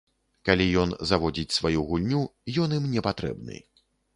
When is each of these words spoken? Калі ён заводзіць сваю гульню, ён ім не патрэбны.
Калі 0.47 0.65
ён 0.83 0.93
заводзіць 1.09 1.55
сваю 1.57 1.85
гульню, 1.91 2.23
ён 2.65 2.69
ім 2.81 2.91
не 2.95 3.07
патрэбны. 3.11 3.63